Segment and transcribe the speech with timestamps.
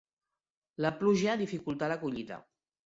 [0.85, 2.45] La pluja dificultà la collita.